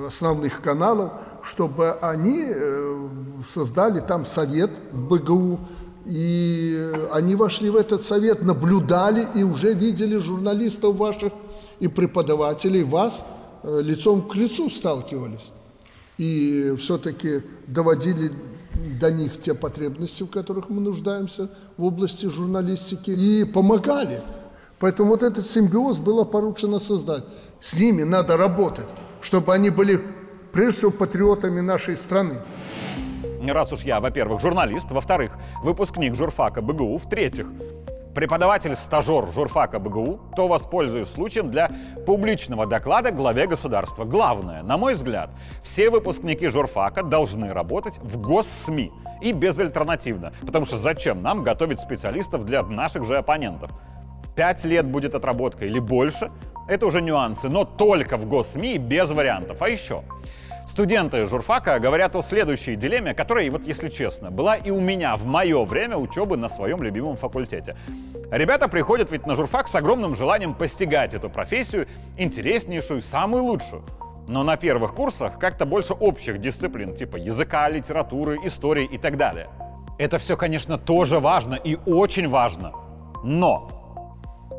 основных 0.07 0.63
каналов, 0.63 1.13
чтобы 1.43 1.93
они 1.93 2.47
э, 2.47 3.09
создали 3.47 4.01
там 4.01 4.25
совет 4.25 4.71
в 4.93 5.09
БГУ, 5.09 5.61
и 6.05 6.93
они 7.13 7.37
вошли 7.37 7.71
в 7.71 7.77
этот 7.77 8.05
совет, 8.05 8.43
наблюдали 8.43 9.27
и 9.35 9.43
уже 9.43 9.75
видели 9.75 10.17
журналистов 10.17 10.97
ваших 10.97 11.33
и 11.81 11.89
преподавателей, 11.89 12.83
вас 12.83 13.25
э, 13.63 13.81
лицом 13.83 14.23
к 14.29 14.35
лицу 14.35 14.71
сталкивались. 14.71 15.53
И 16.19 16.75
все-таки 16.79 17.43
доводили 17.67 18.33
до 19.01 19.11
них 19.11 19.41
те 19.41 19.55
потребности, 19.55 20.23
в 20.23 20.29
которых 20.29 20.69
мы 20.69 20.81
нуждаемся 20.81 21.51
в 21.77 21.85
области 21.85 22.27
журналистики, 22.27 23.11
и 23.11 23.45
помогали. 23.45 24.23
Поэтому 24.79 25.11
вот 25.11 25.23
этот 25.23 25.47
симбиоз 25.47 25.99
было 25.99 26.25
поручено 26.25 26.81
создать. 26.81 27.25
С 27.61 27.75
ними 27.75 28.03
надо 28.03 28.37
работать, 28.37 28.87
чтобы 29.23 29.55
они 29.55 29.71
были 29.71 30.01
прежде 30.53 30.79
всего 30.79 30.91
патриотами 30.91 31.61
нашей 31.61 31.97
страны. 31.97 32.41
Раз 33.43 33.73
уж 33.73 33.81
я, 33.81 34.01
во-первых, 34.01 34.41
журналист, 34.41 34.91
во-вторых, 34.91 35.33
выпускник 35.63 36.15
журфака 36.15 36.63
БГУ, 36.63 36.99
в-третьих, 36.99 37.47
преподаватель-стажер 38.15 39.29
журфака 39.33 39.79
БГУ, 39.79 40.21
то 40.37 40.47
воспользуюсь 40.47 41.09
случаем 41.09 41.51
для 41.51 41.71
публичного 42.07 42.67
доклада 42.67 43.11
главе 43.11 43.47
государства. 43.47 44.05
Главное, 44.05 44.63
на 44.63 44.77
мой 44.77 44.95
взгляд, 44.95 45.31
все 45.63 45.91
выпускники 45.91 46.49
журфака 46.49 47.03
должны 47.03 47.53
работать 47.53 47.99
в 47.99 48.21
госсми 48.21 48.93
и 49.23 49.33
безальтернативно, 49.33 50.33
потому 50.43 50.67
что 50.67 50.77
зачем 50.77 51.23
нам 51.23 51.43
готовить 51.43 51.81
специалистов 51.81 52.45
для 52.45 52.63
наших 52.63 53.07
же 53.07 53.17
оппонентов? 53.17 53.71
Пять 54.37 54.65
лет 54.65 54.87
будет 54.87 55.15
отработка 55.15 55.67
или 55.67 55.79
больше, 55.79 56.31
это 56.69 56.87
уже 56.87 57.03
нюансы, 57.03 57.49
но 57.49 57.65
только 57.65 58.17
в 58.17 58.27
госсми 58.27 58.79
без 58.79 59.11
вариантов. 59.11 59.61
А 59.61 59.69
еще, 59.69 60.03
Студенты 60.67 61.27
журфака 61.27 61.79
говорят 61.79 62.17
о 62.17 62.23
следующей 62.23 62.77
дилемме, 62.77 63.15
которая, 63.15 63.51
вот 63.51 63.67
если 63.67 63.89
честно, 63.89 64.31
была 64.31 64.57
и 64.57 64.71
у 64.71 64.81
меня 64.81 65.17
в 65.17 65.27
мое 65.27 65.65
время 65.65 65.99
учебы 65.99 66.37
на 66.37 66.49
своем 66.49 66.83
любимом 66.83 67.17
факультете. 67.17 67.77
Ребята 68.31 68.69
приходят 68.69 69.11
ведь 69.11 69.27
на 69.27 69.35
журфак 69.35 69.69
с 69.69 69.75
огромным 69.75 70.15
желанием 70.15 70.55
постигать 70.55 71.13
эту 71.15 71.29
профессию, 71.29 71.89
интереснейшую, 72.17 73.03
самую 73.03 73.45
лучшую. 73.45 73.83
Но 74.29 74.45
на 74.45 74.57
первых 74.57 74.95
курсах 74.95 75.39
как-то 75.39 75.67
больше 75.67 75.95
общих 75.95 76.41
дисциплин, 76.41 76.95
типа 76.95 77.17
языка, 77.17 77.69
литературы, 77.69 78.39
истории 78.45 78.87
и 78.87 78.97
так 78.97 79.19
далее. 79.19 79.49
Это 79.99 80.19
все, 80.19 80.37
конечно, 80.37 80.79
тоже 80.79 81.19
важно 81.19 81.55
и 81.55 81.77
очень 81.85 82.29
важно. 82.29 82.73
Но 83.25 83.69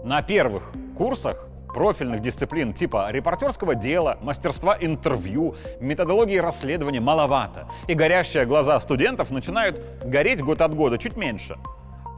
на 0.03 0.21
первых 0.21 0.71
курсах 0.95 1.47
профильных 1.73 2.21
дисциплин 2.21 2.73
типа 2.73 3.11
репортерского 3.11 3.75
дела, 3.75 4.17
мастерства 4.21 4.77
интервью, 4.79 5.55
методологии 5.79 6.37
расследования 6.37 7.01
маловато. 7.01 7.67
И 7.87 7.93
горящие 7.93 8.45
глаза 8.45 8.79
студентов 8.79 9.31
начинают 9.31 9.81
гореть 10.05 10.41
год 10.41 10.61
от 10.61 10.75
года 10.75 10.97
чуть 10.97 11.17
меньше. 11.17 11.57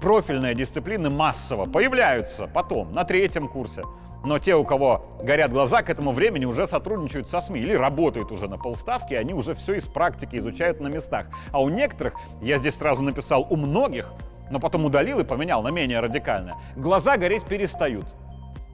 Профильные 0.02 0.54
дисциплины 0.54 1.10
массово 1.10 1.66
появляются 1.66 2.48
потом, 2.48 2.94
на 2.94 3.06
третьем 3.06 3.48
курсе. 3.48 3.84
Но 4.26 4.40
те, 4.40 4.56
у 4.56 4.64
кого 4.64 5.06
горят 5.22 5.52
глаза, 5.52 5.84
к 5.84 5.90
этому 5.90 6.12
времени 6.12 6.46
уже 6.46 6.68
сотрудничают 6.68 7.30
со 7.30 7.40
СМИ 7.40 7.60
или 7.60 7.74
работают 7.74 8.32
уже 8.32 8.48
на 8.48 8.58
полставки, 8.58 9.14
они 9.14 9.34
уже 9.34 9.54
все 9.54 9.76
из 9.76 9.86
практики 9.86 10.36
изучают 10.38 10.80
на 10.80 10.88
местах. 10.88 11.28
А 11.52 11.62
у 11.62 11.70
некоторых, 11.70 12.16
я 12.42 12.58
здесь 12.58 12.76
сразу 12.76 13.04
написал 13.04 13.46
у 13.50 13.56
многих, 13.56 14.12
но 14.50 14.60
потом 14.60 14.86
удалил 14.86 15.20
и 15.20 15.24
поменял 15.24 15.62
на 15.62 15.70
менее 15.70 16.00
радикальное, 16.00 16.56
глаза 16.76 17.18
гореть 17.18 17.46
перестают. 17.46 18.06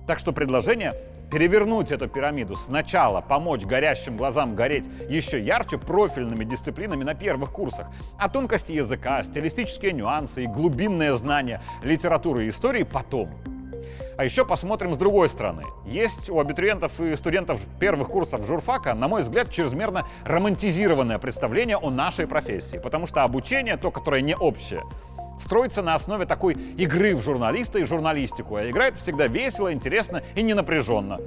Так 0.07 0.19
что 0.19 0.33
предложение 0.33 0.93
перевернуть 1.31 1.91
эту 1.91 2.07
пирамиду, 2.07 2.55
сначала 2.55 3.21
помочь 3.21 3.63
горящим 3.63 4.17
глазам 4.17 4.55
гореть 4.55 4.85
еще 5.09 5.41
ярче 5.41 5.77
профильными 5.77 6.43
дисциплинами 6.43 7.03
на 7.03 7.13
первых 7.13 7.51
курсах, 7.51 7.87
а 8.19 8.27
тонкости 8.27 8.73
языка, 8.73 9.23
стилистические 9.23 9.93
нюансы 9.93 10.43
и 10.43 10.47
глубинное 10.47 11.13
знание 11.13 11.61
литературы 11.83 12.45
и 12.45 12.49
истории 12.49 12.83
потом. 12.83 13.29
А 14.17 14.25
еще 14.25 14.45
посмотрим 14.45 14.93
с 14.93 14.97
другой 14.97 15.29
стороны. 15.29 15.63
Есть 15.85 16.29
у 16.29 16.39
абитуриентов 16.39 16.99
и 16.99 17.15
студентов 17.15 17.61
первых 17.79 18.09
курсов 18.09 18.45
журфака, 18.45 18.93
на 18.93 19.07
мой 19.07 19.23
взгляд, 19.23 19.49
чрезмерно 19.49 20.05
романтизированное 20.25 21.17
представление 21.17 21.77
о 21.77 21.89
нашей 21.89 22.27
профессии, 22.27 22.77
потому 22.77 23.07
что 23.07 23.23
обучение, 23.23 23.77
то, 23.77 23.89
которое 23.89 24.21
не 24.21 24.35
общее, 24.35 24.83
строится 25.41 25.81
на 25.81 25.95
основе 25.95 26.25
такой 26.25 26.53
игры 26.53 27.15
в 27.15 27.21
журналиста 27.21 27.79
и 27.79 27.85
журналистику. 27.85 28.55
А 28.55 28.69
играет 28.69 28.97
всегда 28.97 29.27
весело, 29.27 29.73
интересно 29.73 30.21
и 30.35 30.41
не 30.41 30.53
напряженно. 30.53 31.19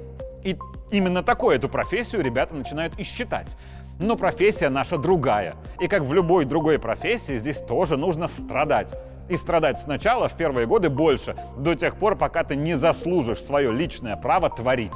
И 0.43 0.57
именно 0.91 1.23
такой 1.23 1.55
эту 1.55 1.69
профессию 1.69 2.23
ребята 2.23 2.55
начинают 2.55 2.97
и 2.99 3.03
считать. 3.03 3.55
Но 3.99 4.15
профессия 4.15 4.69
наша 4.69 4.97
другая. 4.97 5.55
И 5.79 5.87
как 5.87 6.03
в 6.03 6.13
любой 6.13 6.45
другой 6.45 6.79
профессии, 6.79 7.37
здесь 7.37 7.59
тоже 7.59 7.97
нужно 7.97 8.27
страдать. 8.27 8.93
И 9.29 9.37
страдать 9.37 9.79
сначала, 9.79 10.27
в 10.27 10.37
первые 10.37 10.67
годы, 10.67 10.89
больше, 10.89 11.35
до 11.57 11.75
тех 11.75 11.95
пор, 11.95 12.15
пока 12.15 12.43
ты 12.43 12.55
не 12.55 12.75
заслужишь 12.75 13.41
свое 13.41 13.71
личное 13.71 14.15
право 14.17 14.49
творить. 14.49 14.93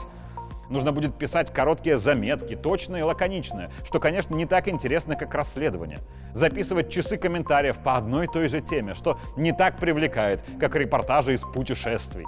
Нужно 0.69 0.91
будет 0.91 1.15
писать 1.17 1.51
короткие 1.51 1.97
заметки, 1.97 2.55
точные 2.55 3.01
и 3.01 3.03
лаконичные, 3.03 3.71
что, 3.83 3.99
конечно, 3.99 4.35
не 4.35 4.45
так 4.45 4.67
интересно, 4.67 5.15
как 5.15 5.33
расследование. 5.33 5.99
Записывать 6.33 6.91
часы 6.91 7.17
комментариев 7.17 7.79
по 7.79 7.95
одной 7.95 8.25
и 8.25 8.27
той 8.27 8.49
же 8.49 8.61
теме, 8.61 8.93
что 8.93 9.19
не 9.35 9.51
так 9.51 9.77
привлекает, 9.77 10.41
как 10.59 10.75
репортажи 10.75 11.33
из 11.33 11.41
путешествий. 11.41 12.25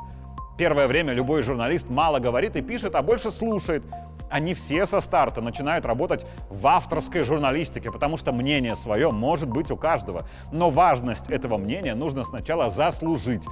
Первое 0.57 0.87
время 0.87 1.13
любой 1.13 1.43
журналист 1.43 1.89
мало 1.89 2.19
говорит 2.19 2.55
и 2.55 2.61
пишет, 2.61 2.95
а 2.95 3.01
больше 3.01 3.31
слушает. 3.31 3.83
Они 4.29 4.53
все 4.53 4.85
со 4.85 5.01
старта 5.01 5.41
начинают 5.41 5.85
работать 5.85 6.25
в 6.49 6.65
авторской 6.65 7.23
журналистике, 7.23 7.91
потому 7.91 8.15
что 8.15 8.31
мнение 8.31 8.75
свое 8.75 9.11
может 9.11 9.49
быть 9.49 9.69
у 9.71 9.75
каждого. 9.75 10.25
Но 10.53 10.69
важность 10.69 11.29
этого 11.29 11.57
мнения 11.57 11.95
нужно 11.95 12.23
сначала 12.23 12.71
заслужить. 12.71 13.43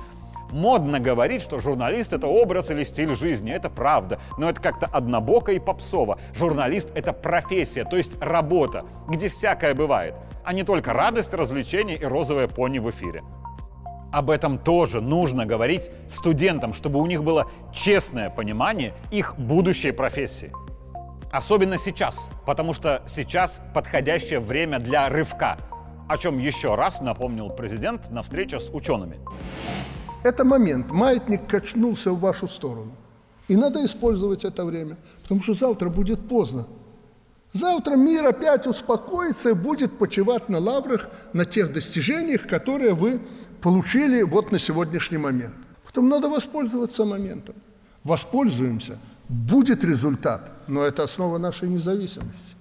Модно 0.51 0.99
говорить, 0.99 1.41
что 1.41 1.59
журналист— 1.59 2.13
это 2.13 2.27
образ 2.27 2.71
или 2.71 2.83
стиль 2.83 3.15
жизни. 3.15 3.51
Это 3.51 3.69
правда. 3.69 4.19
Но 4.37 4.49
это 4.49 4.61
как-то 4.61 4.87
однобоко 4.87 5.51
и 5.51 5.59
попсово. 5.59 6.19
Журналист— 6.33 6.89
это 6.95 7.13
профессия, 7.13 7.85
то 7.85 7.97
есть 7.97 8.19
работа, 8.21 8.85
где 9.07 9.29
всякое 9.29 9.73
бывает, 9.73 10.15
а 10.43 10.53
не 10.53 10.63
только 10.63 10.93
радость, 10.93 11.33
развлечение 11.33 11.97
и 11.97 12.05
розовые 12.05 12.47
пони 12.47 12.79
в 12.79 12.89
эфире. 12.89 13.23
Об 14.11 14.31
этом 14.31 14.57
тоже 14.57 15.01
нужно 15.01 15.45
говорить 15.45 15.91
студентам, 16.11 16.73
чтобы 16.73 16.99
у 16.99 17.05
них 17.05 17.23
было 17.23 17.51
честное 17.71 18.31
понимание 18.31 18.93
их 19.11 19.37
будущей 19.37 19.91
профессии. 19.91 20.51
Особенно 21.31 21.77
сейчас, 21.77 22.29
потому 22.47 22.73
что 22.73 23.03
сейчас 23.07 23.61
подходящее 23.75 24.39
время 24.39 24.79
для 24.79 25.09
рывка, 25.09 25.57
о 26.07 26.17
чем 26.17 26.39
еще 26.39 26.73
раз 26.73 27.01
напомнил 27.01 27.51
президент 27.51 28.09
на 28.09 28.23
встрече 28.23 28.59
с 28.59 28.69
учеными. 28.73 29.19
Это 30.23 30.43
момент. 30.43 30.91
Маятник 30.91 31.47
качнулся 31.47 32.11
в 32.11 32.19
вашу 32.19 32.47
сторону. 32.47 32.91
И 33.47 33.55
надо 33.55 33.83
использовать 33.85 34.45
это 34.45 34.63
время, 34.65 34.97
потому 35.23 35.41
что 35.41 35.53
завтра 35.53 35.89
будет 35.89 36.27
поздно. 36.27 36.67
Завтра 37.51 37.95
мир 37.95 38.27
опять 38.27 38.67
успокоится 38.67 39.49
и 39.49 39.53
будет 39.53 39.97
почивать 39.97 40.49
на 40.49 40.59
лаврах, 40.59 41.09
на 41.33 41.45
тех 41.45 41.73
достижениях, 41.73 42.47
которые 42.47 42.93
вы 42.93 43.19
получили 43.61 44.21
вот 44.21 44.51
на 44.51 44.59
сегодняшний 44.59 45.17
момент. 45.17 45.55
Потом 45.83 46.09
надо 46.09 46.29
воспользоваться 46.29 47.05
моментом. 47.05 47.55
Воспользуемся, 48.03 48.99
будет 49.27 49.83
результат, 49.83 50.51
но 50.67 50.83
это 50.83 51.03
основа 51.03 51.39
нашей 51.39 51.69
независимости. 51.69 52.55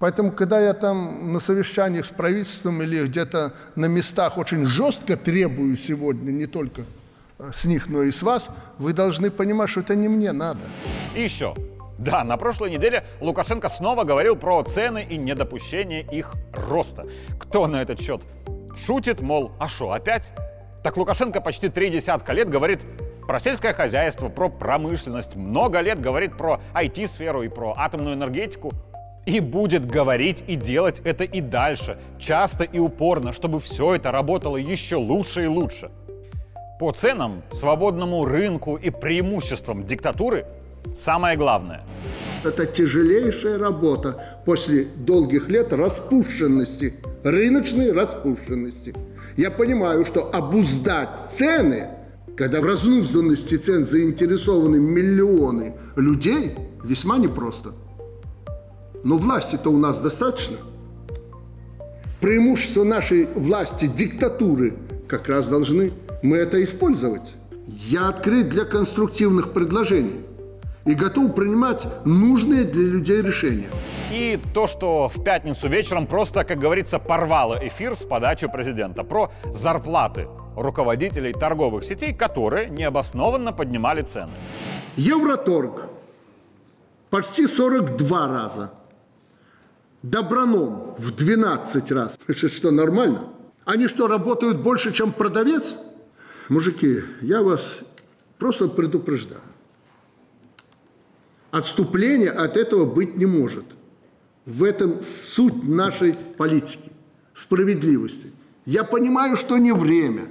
Поэтому, 0.00 0.32
когда 0.32 0.58
я 0.58 0.72
там 0.72 1.30
на 1.30 1.40
совещаниях 1.40 2.06
с 2.06 2.08
правительством 2.08 2.82
или 2.82 3.04
где-то 3.04 3.52
на 3.76 3.84
местах 3.84 4.38
очень 4.38 4.64
жестко 4.64 5.14
требую 5.14 5.76
сегодня, 5.76 6.30
не 6.30 6.46
только 6.46 6.86
э, 7.38 7.50
с 7.52 7.66
них, 7.66 7.86
но 7.86 8.02
и 8.02 8.10
с 8.10 8.22
вас, 8.22 8.48
вы 8.78 8.94
должны 8.94 9.30
понимать, 9.30 9.68
что 9.68 9.80
это 9.80 9.94
не 9.94 10.08
мне 10.08 10.32
надо. 10.32 10.60
И 11.14 11.20
еще. 11.22 11.54
Да, 11.98 12.24
на 12.24 12.38
прошлой 12.38 12.70
неделе 12.70 13.04
Лукашенко 13.20 13.68
снова 13.68 14.04
говорил 14.04 14.36
про 14.36 14.62
цены 14.62 15.06
и 15.06 15.18
недопущение 15.18 16.00
их 16.10 16.32
роста. 16.54 17.06
Кто 17.38 17.66
на 17.66 17.82
этот 17.82 18.00
счет 18.00 18.22
шутит, 18.86 19.20
мол, 19.20 19.52
а 19.58 19.68
что, 19.68 19.92
опять? 19.92 20.32
Так 20.82 20.96
Лукашенко 20.96 21.42
почти 21.42 21.68
три 21.68 21.90
десятка 21.90 22.32
лет 22.32 22.48
говорит 22.48 22.80
про 23.26 23.38
сельское 23.38 23.74
хозяйство, 23.74 24.30
про 24.30 24.48
промышленность, 24.48 25.36
много 25.36 25.80
лет 25.80 26.00
говорит 26.00 26.38
про 26.38 26.58
IT-сферу 26.72 27.42
и 27.42 27.48
про 27.48 27.74
атомную 27.76 28.16
энергетику. 28.16 28.72
И 29.26 29.40
будет 29.40 29.86
говорить 29.86 30.42
и 30.46 30.56
делать 30.56 31.00
это 31.04 31.24
и 31.24 31.40
дальше, 31.40 31.98
часто 32.18 32.64
и 32.64 32.78
упорно, 32.78 33.32
чтобы 33.32 33.60
все 33.60 33.94
это 33.94 34.10
работало 34.10 34.56
еще 34.56 34.96
лучше 34.96 35.44
и 35.44 35.46
лучше. 35.46 35.90
По 36.78 36.92
ценам, 36.92 37.42
свободному 37.52 38.24
рынку 38.24 38.76
и 38.76 38.90
преимуществам 38.90 39.86
диктатуры 39.86 40.46
самое 40.96 41.36
главное. 41.36 41.82
Это 42.42 42.64
тяжелейшая 42.64 43.58
работа 43.58 44.40
после 44.46 44.84
долгих 44.96 45.48
лет 45.48 45.74
распущенности, 45.74 46.94
рыночной 47.22 47.92
распущенности. 47.92 48.94
Я 49.36 49.50
понимаю, 49.50 50.06
что 50.06 50.30
обуздать 50.32 51.10
цены 51.28 51.88
когда 52.40 52.62
в 52.62 52.64
разнузданности 52.64 53.56
цен 53.56 53.86
заинтересованы 53.86 54.78
миллионы 54.78 55.74
людей, 55.96 56.54
весьма 56.82 57.18
непросто. 57.18 57.74
Но 59.04 59.16
власти-то 59.16 59.70
у 59.70 59.78
нас 59.78 60.00
достаточно. 60.00 60.56
Преимущество 62.20 62.84
нашей 62.84 63.26
власти, 63.34 63.86
диктатуры, 63.86 64.74
как 65.08 65.28
раз 65.28 65.48
должны 65.48 65.92
мы 66.22 66.36
это 66.36 66.62
использовать. 66.62 67.34
Я 67.66 68.08
открыт 68.08 68.48
для 68.48 68.64
конструктивных 68.64 69.52
предложений 69.52 70.20
и 70.84 70.94
готов 70.94 71.34
принимать 71.34 71.86
нужные 72.04 72.64
для 72.64 72.82
людей 72.82 73.22
решения. 73.22 73.68
И 74.10 74.38
то, 74.52 74.66
что 74.66 75.08
в 75.08 75.22
пятницу 75.22 75.68
вечером 75.68 76.06
просто, 76.06 76.44
как 76.44 76.58
говорится, 76.58 76.98
порвало 76.98 77.58
эфир 77.62 77.94
с 77.94 78.04
подачи 78.04 78.48
президента 78.48 79.04
про 79.04 79.30
зарплаты 79.44 80.26
руководителей 80.56 81.32
торговых 81.32 81.84
сетей, 81.84 82.12
которые 82.12 82.70
необоснованно 82.70 83.52
поднимали 83.52 84.02
цены. 84.02 84.30
Евроторг 84.96 85.86
почти 87.10 87.46
42 87.46 88.28
раза. 88.28 88.72
Доброном 90.02 90.94
в 90.96 91.14
12 91.14 91.92
раз. 91.92 92.18
Это 92.26 92.48
что, 92.48 92.70
нормально? 92.70 93.28
Они 93.64 93.86
что, 93.86 94.06
работают 94.06 94.58
больше, 94.58 94.92
чем 94.92 95.12
продавец? 95.12 95.74
Мужики, 96.48 97.00
я 97.20 97.42
вас 97.42 97.78
просто 98.38 98.68
предупреждаю. 98.68 99.42
Отступления 101.50 102.30
от 102.30 102.56
этого 102.56 102.86
быть 102.86 103.16
не 103.16 103.26
может. 103.26 103.64
В 104.46 104.64
этом 104.64 105.02
суть 105.02 105.64
нашей 105.64 106.14
политики, 106.14 106.90
справедливости. 107.34 108.32
Я 108.64 108.84
понимаю, 108.84 109.36
что 109.36 109.58
не 109.58 109.72
время. 109.72 110.28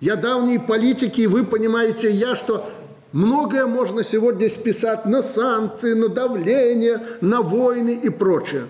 Я 0.00 0.16
давний 0.16 0.58
политик, 0.58 1.18
и 1.18 1.26
вы 1.26 1.44
понимаете, 1.44 2.10
я, 2.10 2.34
что 2.34 2.70
многое 3.12 3.66
можно 3.66 4.02
сегодня 4.02 4.48
списать 4.48 5.04
на 5.04 5.22
санкции, 5.22 5.92
на 5.92 6.08
давление, 6.08 7.04
на 7.20 7.42
войны 7.42 8.00
и 8.02 8.08
прочее. 8.08 8.64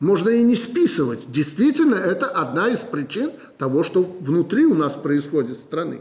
Можно 0.00 0.30
и 0.30 0.42
не 0.42 0.56
списывать. 0.56 1.30
Действительно, 1.30 1.94
это 1.94 2.26
одна 2.26 2.68
из 2.68 2.78
причин 2.78 3.32
того, 3.58 3.84
что 3.84 4.02
внутри 4.02 4.64
у 4.64 4.74
нас 4.74 4.94
происходит 4.94 5.58
страны. 5.58 6.00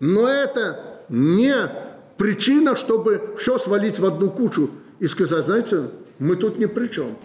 Но 0.00 0.26
это 0.26 0.80
не 1.10 1.54
причина, 2.16 2.74
чтобы 2.74 3.34
все 3.38 3.58
свалить 3.58 3.98
в 3.98 4.06
одну 4.06 4.30
кучу 4.30 4.70
и 4.98 5.06
сказать, 5.06 5.44
знаете, 5.44 5.90
мы 6.18 6.36
тут 6.36 6.58
ни 6.58 6.64
при 6.64 6.88
чем. 6.88 7.16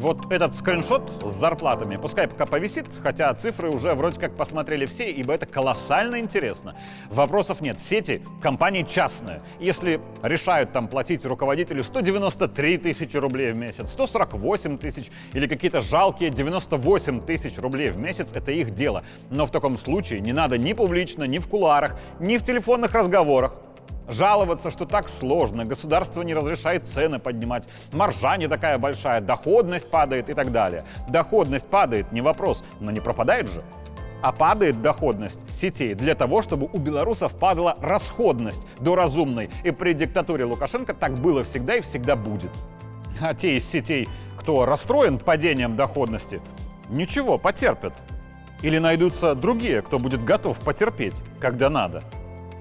Вот 0.00 0.32
этот 0.32 0.54
скриншот 0.54 1.26
с 1.26 1.32
зарплатами, 1.34 1.98
пускай 1.98 2.26
пока 2.26 2.46
повисит, 2.46 2.86
хотя 3.02 3.34
цифры 3.34 3.68
уже 3.68 3.92
вроде 3.92 4.18
как 4.18 4.34
посмотрели 4.34 4.86
все, 4.86 5.12
ибо 5.12 5.34
это 5.34 5.44
колоссально 5.44 6.20
интересно. 6.20 6.74
Вопросов 7.10 7.60
нет. 7.60 7.82
Сети, 7.82 8.22
компании 8.40 8.82
частные. 8.82 9.42
Если 9.58 10.00
решают 10.22 10.72
там 10.72 10.88
платить 10.88 11.26
руководителю 11.26 11.84
193 11.84 12.78
тысячи 12.78 13.18
рублей 13.18 13.52
в 13.52 13.56
месяц, 13.56 13.90
148 13.90 14.78
тысяч 14.78 15.10
или 15.34 15.46
какие-то 15.46 15.82
жалкие 15.82 16.30
98 16.30 17.20
тысяч 17.20 17.58
рублей 17.58 17.90
в 17.90 17.98
месяц, 17.98 18.30
это 18.32 18.52
их 18.52 18.70
дело. 18.70 19.04
Но 19.28 19.44
в 19.44 19.50
таком 19.50 19.76
случае 19.76 20.20
не 20.20 20.32
надо 20.32 20.56
ни 20.56 20.72
публично, 20.72 21.24
ни 21.24 21.38
в 21.38 21.46
кулуарах, 21.46 21.98
ни 22.20 22.38
в 22.38 22.42
телефонных 22.42 22.94
разговорах 22.94 23.52
жаловаться, 24.10 24.70
что 24.70 24.86
так 24.86 25.08
сложно, 25.08 25.64
государство 25.64 26.22
не 26.22 26.34
разрешает 26.34 26.86
цены 26.86 27.18
поднимать, 27.18 27.68
маржа 27.92 28.36
не 28.36 28.48
такая 28.48 28.78
большая, 28.78 29.20
доходность 29.20 29.90
падает 29.90 30.28
и 30.28 30.34
так 30.34 30.52
далее. 30.52 30.84
Доходность 31.08 31.66
падает, 31.66 32.12
не 32.12 32.20
вопрос, 32.20 32.64
но 32.80 32.90
не 32.90 33.00
пропадает 33.00 33.50
же. 33.50 33.62
А 34.22 34.32
падает 34.32 34.82
доходность 34.82 35.40
сетей 35.58 35.94
для 35.94 36.14
того, 36.14 36.42
чтобы 36.42 36.68
у 36.70 36.78
белорусов 36.78 37.38
падала 37.38 37.78
расходность 37.80 38.66
до 38.78 38.94
разумной. 38.94 39.48
И 39.64 39.70
при 39.70 39.94
диктатуре 39.94 40.44
Лукашенко 40.44 40.92
так 40.92 41.18
было 41.18 41.42
всегда 41.42 41.76
и 41.76 41.80
всегда 41.80 42.16
будет. 42.16 42.50
А 43.20 43.34
те 43.34 43.56
из 43.56 43.70
сетей, 43.70 44.08
кто 44.38 44.66
расстроен 44.66 45.18
падением 45.18 45.74
доходности, 45.74 46.42
ничего, 46.90 47.38
потерпят. 47.38 47.94
Или 48.60 48.76
найдутся 48.76 49.34
другие, 49.34 49.80
кто 49.80 49.98
будет 49.98 50.22
готов 50.22 50.60
потерпеть, 50.60 51.22
когда 51.40 51.70
надо. 51.70 52.02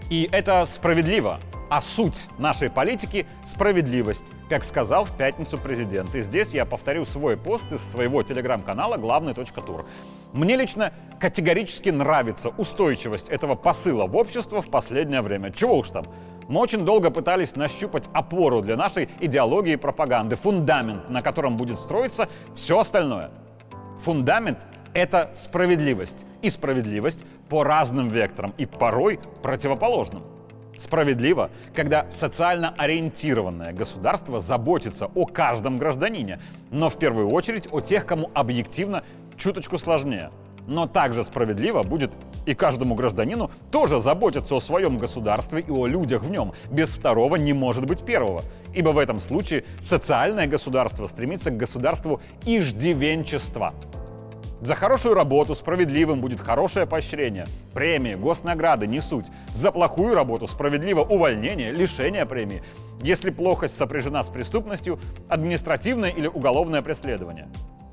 И 0.09 0.27
это 0.31 0.67
справедливо. 0.71 1.39
А 1.69 1.81
суть 1.81 2.27
нашей 2.39 2.71
политики– 2.71 3.27
справедливость, 3.51 4.23
как 4.49 4.63
сказал 4.63 5.05
в 5.05 5.15
пятницу 5.15 5.55
президент. 5.57 6.15
И 6.15 6.23
здесь 6.23 6.49
я 6.49 6.65
повторю 6.65 7.05
свой 7.05 7.37
пост 7.37 7.71
из 7.71 7.81
своего 7.91 8.23
телеграм-канала 8.23 8.97
«Главный 8.97 9.35
тур». 9.35 9.85
Мне 10.33 10.55
лично 10.55 10.93
категорически 11.19 11.89
нравится 11.89 12.49
устойчивость 12.49 13.29
этого 13.29 13.53
посыла 13.53 14.07
в 14.07 14.15
общество 14.15 14.63
в 14.63 14.69
последнее 14.69 15.21
время. 15.21 15.51
Чего 15.51 15.77
уж 15.77 15.89
там. 15.89 16.05
Мы 16.47 16.59
очень 16.59 16.85
долго 16.85 17.11
пытались 17.11 17.55
нащупать 17.55 18.09
опору 18.11 18.61
для 18.61 18.75
нашей 18.75 19.09
идеологии 19.19 19.73
и 19.73 19.75
пропаганды, 19.75 20.35
фундамент, 20.35 21.07
на 21.09 21.21
котором 21.21 21.55
будет 21.55 21.77
строиться 21.77 22.29
все 22.55 22.79
остальное. 22.79 23.29
Фундамент– 24.03 24.57
это 24.93 25.31
справедливость. 25.41 26.25
И 26.41 26.49
справедливость 26.49 27.25
по 27.49 27.63
разным 27.63 28.09
векторам 28.09 28.53
и 28.57 28.65
порой 28.65 29.19
противоположным. 29.41 30.23
Справедливо, 30.79 31.49
когда 31.75 32.05
социально 32.17 32.73
ориентированное 32.77 33.73
государство 33.73 34.39
заботится 34.39 35.09
о 35.13 35.25
каждом 35.25 35.77
гражданине, 35.77 36.39
но 36.71 36.89
в 36.89 36.97
первую 36.97 37.29
очередь 37.29 37.67
о 37.71 37.81
тех, 37.81 38.05
кому 38.05 38.31
объективно 38.33 39.03
чуточку 39.37 39.77
сложнее. 39.77 40.31
Но 40.67 40.87
также 40.87 41.23
справедливо 41.23 41.83
будет 41.83 42.11
и 42.45 42.53
каждому 42.53 42.95
гражданину 42.95 43.51
тоже 43.71 43.99
заботиться 43.99 44.55
о 44.55 44.61
своем 44.61 44.97
государстве 44.97 45.61
и 45.61 45.71
о 45.71 45.87
людях 45.87 46.23
в 46.23 46.29
нем. 46.29 46.53
Без 46.71 46.89
второго 46.89 47.35
не 47.35 47.51
может 47.51 47.85
быть 47.85 48.05
первого. 48.05 48.41
Ибо 48.73 48.89
в 48.89 48.97
этом 48.99 49.19
случае 49.19 49.65
социальное 49.81 50.47
государство 50.47 51.07
стремится 51.07 51.51
к 51.51 51.57
государству 51.57 52.21
иждивенчества– 52.45 53.73
за 54.61 54.75
хорошую 54.75 55.13
работу 55.13 55.55
справедливым 55.55 56.19
будет 56.19 56.41
хорошее 56.41 56.85
поощрение. 56.85 57.45
Премии, 57.73 58.15
госнаграды 58.15 58.87
не 58.87 58.99
суть. 58.99 59.27
За 59.55 59.71
плохую 59.71 60.15
работу 60.15 60.47
справедливо 60.47 61.01
увольнение, 61.01 61.71
лишение 61.71 62.25
премии. 62.25 62.61
Если 63.01 63.29
плохость 63.29 63.77
сопряжена 63.77 64.21
с 64.21 64.27
преступностью, 64.27 64.99
административное 65.29 66.09
или 66.09 66.27
уголовное 66.27 66.81
преследование. 66.81 67.47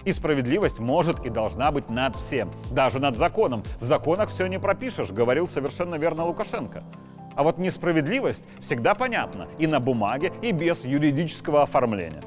И 0.04 0.12
справедливость 0.12 0.80
может 0.80 1.24
и 1.24 1.30
должна 1.30 1.70
быть 1.70 1.88
над 1.88 2.16
всем, 2.16 2.50
даже 2.72 2.98
над 2.98 3.16
законом. 3.16 3.62
В 3.80 3.84
законах 3.84 4.30
все 4.30 4.46
не 4.46 4.58
пропишешь, 4.58 5.10
говорил 5.10 5.46
совершенно 5.46 5.94
верно 5.94 6.24
Лукашенко. 6.24 6.82
А 7.36 7.42
вот 7.44 7.58
несправедливость 7.58 8.42
всегда 8.60 8.94
понятна 8.94 9.46
и 9.58 9.68
на 9.68 9.78
бумаге, 9.78 10.32
и 10.42 10.50
без 10.50 10.84
юридического 10.84 11.62
оформления. 11.62 12.22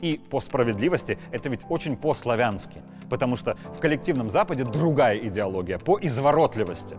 И 0.00 0.20
по 0.30 0.40
справедливости 0.40 1.18
это 1.30 1.48
ведь 1.48 1.62
очень 1.68 1.96
по-славянски, 1.96 2.82
потому 3.08 3.36
что 3.36 3.56
в 3.76 3.80
коллективном 3.80 4.30
Западе 4.30 4.64
другая 4.64 5.16
идеология, 5.18 5.78
по 5.78 5.98
изворотливости. 6.00 6.96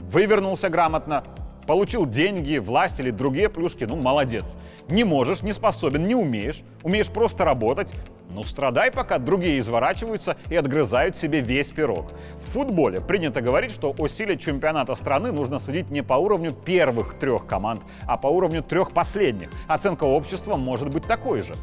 Вывернулся 0.00 0.68
грамотно, 0.68 1.24
получил 1.66 2.06
деньги, 2.06 2.58
власть 2.58 3.00
или 3.00 3.10
другие 3.10 3.48
плюшки, 3.48 3.84
ну 3.84 3.96
молодец. 3.96 4.44
Не 4.88 5.04
можешь, 5.04 5.42
не 5.42 5.52
способен, 5.52 6.06
не 6.06 6.14
умеешь, 6.14 6.62
умеешь 6.82 7.08
просто 7.08 7.44
работать, 7.44 7.92
ну 8.34 8.42
страдай, 8.44 8.90
пока 8.90 9.18
другие 9.18 9.60
изворачиваются 9.60 10.36
и 10.48 10.56
отгрызают 10.56 11.16
себе 11.16 11.40
весь 11.40 11.70
пирог. 11.70 12.12
В 12.36 12.52
футболе 12.52 13.00
принято 13.00 13.40
говорить, 13.40 13.72
что 13.72 13.94
о 13.96 14.08
силе 14.08 14.36
чемпионата 14.36 14.94
страны 14.94 15.32
нужно 15.32 15.58
судить 15.58 15.90
не 15.90 16.02
по 16.02 16.14
уровню 16.14 16.52
первых 16.52 17.14
трех 17.14 17.46
команд, 17.46 17.82
а 18.06 18.16
по 18.16 18.28
уровню 18.28 18.62
трех 18.62 18.92
последних. 18.92 19.50
Оценка 19.68 20.04
общества 20.04 20.56
может 20.56 20.90
быть 20.90 21.04
такой 21.04 21.42
же. 21.42 21.54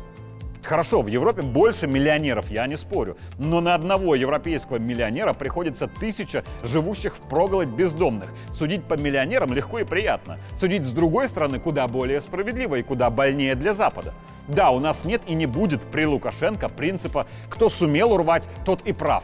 Хорошо, 0.63 1.01
в 1.01 1.07
Европе 1.07 1.41
больше 1.41 1.87
миллионеров, 1.87 2.49
я 2.49 2.67
не 2.67 2.75
спорю. 2.75 3.17
Но 3.37 3.61
на 3.61 3.75
одного 3.75 4.15
европейского 4.15 4.77
миллионера 4.77 5.33
приходится 5.33 5.87
тысяча 5.87 6.43
живущих 6.63 7.15
в 7.15 7.21
проголодь 7.21 7.69
бездомных. 7.69 8.29
Судить 8.53 8.83
по 8.83 8.95
миллионерам 8.95 9.53
легко 9.53 9.79
и 9.79 9.83
приятно. 9.83 10.37
Судить 10.59 10.85
с 10.85 10.91
другой 10.91 11.29
стороны 11.29 11.59
куда 11.59 11.87
более 11.87 12.21
справедливо 12.21 12.75
и 12.75 12.83
куда 12.83 13.09
больнее 13.09 13.55
для 13.55 13.73
Запада. 13.73 14.13
Да, 14.47 14.71
у 14.71 14.79
нас 14.79 15.05
нет 15.05 15.21
и 15.27 15.33
не 15.33 15.45
будет 15.45 15.81
при 15.81 16.05
Лукашенко 16.05 16.69
принципа 16.69 17.27
«кто 17.49 17.69
сумел 17.69 18.13
урвать, 18.13 18.49
тот 18.65 18.81
и 18.81 18.93
прав». 18.93 19.23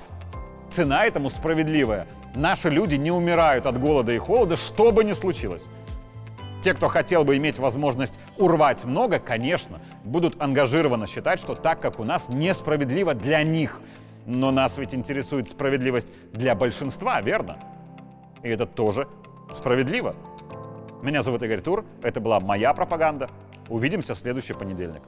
Цена 0.71 1.05
этому 1.05 1.29
справедливая. 1.29 2.07
Наши 2.35 2.69
люди 2.69 2.95
не 2.95 3.11
умирают 3.11 3.65
от 3.65 3.79
голода 3.79 4.11
и 4.11 4.17
холода, 4.17 4.55
что 4.55 4.91
бы 4.91 5.03
ни 5.03 5.13
случилось. 5.13 5.63
Те, 6.65 6.73
кто 6.73 6.87
хотел 6.87 7.23
бы 7.23 7.37
иметь 7.37 7.59
возможность 7.59 8.17
урвать 8.39 8.85
много, 8.85 9.19
конечно, 9.19 9.79
будут 10.03 10.41
ангажированно 10.41 11.05
считать, 11.05 11.39
что 11.39 11.53
так, 11.53 11.79
как 11.79 11.99
у 11.99 12.03
нас, 12.03 12.27
несправедливо 12.27 13.13
для 13.13 13.43
них. 13.43 13.79
Но 14.25 14.49
нас 14.49 14.75
ведь 14.75 14.95
интересует 14.95 15.47
справедливость 15.47 16.07
для 16.33 16.55
большинства, 16.55 17.21
верно? 17.21 17.59
И 18.41 18.49
это 18.49 18.65
тоже 18.65 19.07
справедливо. 19.55 20.15
Меня 21.03 21.21
зовут 21.21 21.43
Игорь 21.43 21.61
Тур, 21.61 21.85
это 22.01 22.19
была 22.19 22.39
моя 22.39 22.73
пропаганда. 22.73 23.29
Увидимся 23.69 24.15
в 24.15 24.17
следующий 24.17 24.53
понедельник. 24.53 25.03